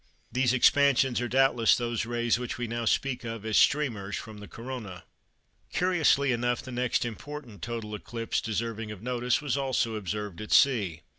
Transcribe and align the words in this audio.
These 0.31 0.51
expansions 0.51 1.21
are 1.21 1.27
doubtless 1.27 1.77
those 1.77 2.07
rays 2.07 2.39
which 2.39 2.57
we 2.57 2.65
now 2.65 2.85
speak 2.85 3.23
of 3.23 3.45
as 3.45 3.55
"streamers" 3.55 4.15
from 4.15 4.39
the 4.39 4.47
Corona. 4.47 5.03
Curiously 5.71 6.31
enough 6.31 6.63
the 6.63 6.71
next 6.71 7.05
important 7.05 7.61
total 7.61 7.93
eclipse 7.93 8.41
deserving 8.41 8.89
of 8.89 9.03
notice 9.03 9.43
was 9.43 9.55
also 9.55 9.93
observed 9.93 10.41
at 10.41 10.51
sea. 10.51 11.01